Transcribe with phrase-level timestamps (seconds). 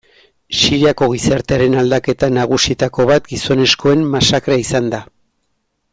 [0.59, 5.07] Siriako gizartearen aldaketa nagusietako bat gizonezkoen masakrea izan da.